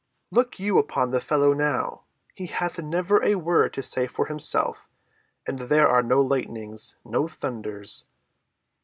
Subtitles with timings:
[0.31, 4.89] "Look you upon the fellow now, he hath never a word to say for himself,
[5.45, 8.05] and there are no lightnings—no thunders.